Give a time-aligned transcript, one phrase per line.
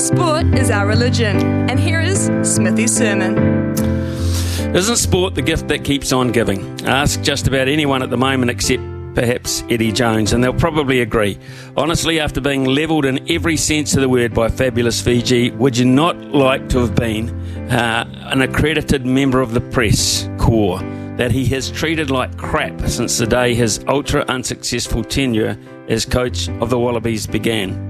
[0.00, 1.36] Sport is our religion,
[1.68, 3.36] and here is Smithy's sermon.
[4.74, 6.80] Isn't sport the gift that keeps on giving?
[6.86, 8.82] Ask just about anyone at the moment except
[9.14, 11.38] perhaps Eddie Jones, and they'll probably agree.
[11.76, 15.84] Honestly, after being levelled in every sense of the word by fabulous Fiji, would you
[15.84, 17.28] not like to have been
[17.70, 20.80] uh, an accredited member of the press corps
[21.18, 25.58] that he has treated like crap since the day his ultra unsuccessful tenure
[25.90, 27.89] as coach of the Wallabies began?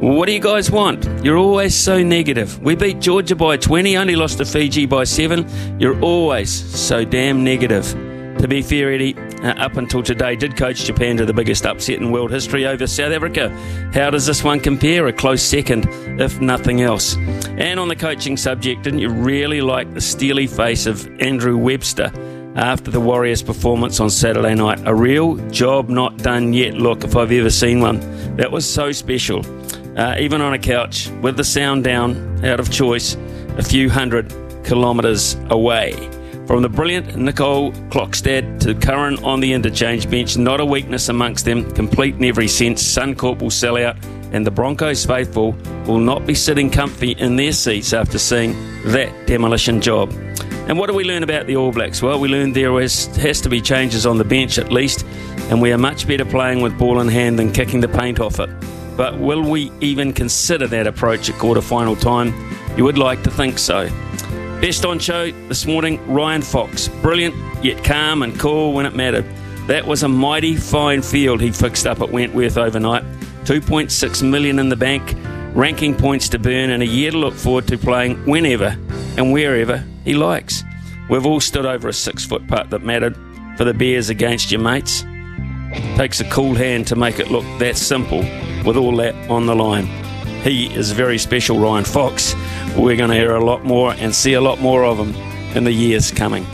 [0.00, 1.04] What do you guys want?
[1.24, 2.60] You're always so negative.
[2.60, 5.78] We beat Georgia by 20, only lost to Fiji by 7.
[5.78, 7.86] You're always so damn negative.
[8.38, 12.00] To be fair, Eddie, uh, up until today, did coach Japan to the biggest upset
[12.00, 13.50] in world history over South Africa.
[13.94, 15.06] How does this one compare?
[15.06, 15.86] A close second,
[16.20, 17.16] if nothing else.
[17.56, 22.12] And on the coaching subject, didn't you really like the steely face of Andrew Webster?
[22.56, 24.80] after the Warriors' performance on Saturday night.
[24.84, 27.98] A real job not done yet look, if I've ever seen one.
[28.36, 29.42] That was so special.
[29.96, 33.16] Uh, even on a couch, with the sound down, out of choice,
[33.58, 34.28] a few hundred
[34.64, 35.92] kilometres away.
[36.46, 41.44] From the brilliant Nicole Klokstad to Curran on the interchange bench, not a weakness amongst
[41.44, 42.82] them, complete in every sense.
[42.82, 43.96] Suncorp will sell out,
[44.32, 45.52] and the Broncos faithful
[45.86, 48.52] will not be sitting comfy in their seats after seeing
[48.86, 50.12] that demolition job.
[50.68, 52.02] And what do we learn about the All Blacks?
[52.02, 55.06] Well, we learned there has to be changes on the bench at least,
[55.50, 58.40] and we are much better playing with ball in hand than kicking the paint off
[58.40, 58.50] it.
[58.96, 62.32] But will we even consider that approach at quarter final time?
[62.76, 63.88] You would like to think so.
[64.60, 66.88] Best on show this morning, Ryan Fox.
[67.02, 69.26] Brilliant, yet calm and cool when it mattered.
[69.66, 73.02] That was a mighty fine field he fixed up at Wentworth overnight.
[73.44, 75.14] 2.6 million in the bank,
[75.54, 78.76] ranking points to burn, and a year to look forward to playing whenever
[79.16, 80.62] and wherever he likes.
[81.10, 83.16] We've all stood over a six foot putt that mattered
[83.56, 85.04] for the Bears against your mates.
[85.96, 88.22] Takes a cool hand to make it look that simple
[88.64, 89.86] with all that on the line.
[90.42, 92.34] He is very special, Ryan Fox.
[92.76, 95.14] We're going to hear a lot more and see a lot more of him
[95.56, 96.46] in the years coming.